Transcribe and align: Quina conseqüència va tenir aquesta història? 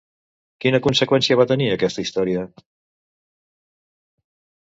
Quina 0.63 0.79
conseqüència 0.87 1.35
va 1.41 1.45
tenir 1.51 1.67
aquesta 1.73 2.05
història? 2.07 2.47